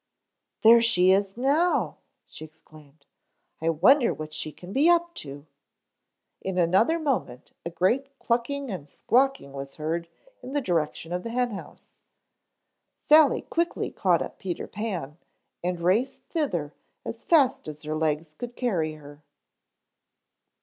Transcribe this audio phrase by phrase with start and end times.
[0.63, 3.05] "There she is now," she exclaimed.
[3.61, 5.45] "I wonder what she can be up to."
[6.41, 10.07] In another moment a great clucking and squawking was heard
[10.41, 12.01] in the direction of the hen house.
[12.97, 15.19] Sally quickly caught up Peter Pan
[15.63, 16.73] and raced thither
[17.05, 19.21] as fast as her legs could carry her.